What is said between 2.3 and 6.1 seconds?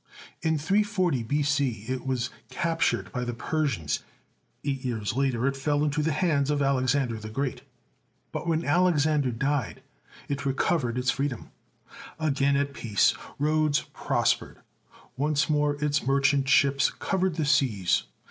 captured by the Persians; eight years later it fell into